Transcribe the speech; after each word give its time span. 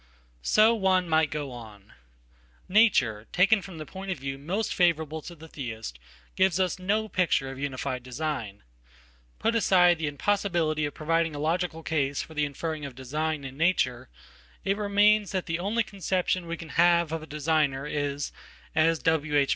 So 0.41 0.73
one 0.73 1.07
might 1.07 1.29
go 1.29 1.51
on. 1.51 1.93
Nature 2.67 3.27
taken 3.31 3.61
from 3.61 3.77
the 3.77 3.85
point 3.85 4.09
of 4.09 4.17
view 4.17 4.39
mostfavorable 4.39 5.21
to 5.27 5.35
the 5.35 5.47
Theist 5.47 5.99
gives 6.35 6.59
us 6.59 6.79
no 6.79 7.07
picture 7.07 7.51
of 7.51 7.59
unified 7.59 8.01
design. 8.01 8.63
Putaside 9.37 9.99
the 9.99 10.07
impossibility 10.07 10.85
of 10.85 10.95
providing 10.95 11.35
a 11.35 11.39
logical 11.39 11.83
case 11.83 12.23
for 12.23 12.33
theinferring 12.33 12.83
of 12.83 12.95
design 12.95 13.43
in 13.43 13.57
nature, 13.57 14.09
it 14.65 14.75
remains 14.75 15.33
that 15.33 15.45
the 15.45 15.59
only 15.59 15.83
conceptionwe 15.83 16.57
can 16.57 16.69
have 16.69 17.11
of 17.11 17.21
a 17.21 17.27
designer 17.27 17.85
is, 17.85 18.31
as 18.73 18.97
W.H. 18.97 19.49